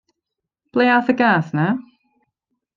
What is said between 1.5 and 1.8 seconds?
'na?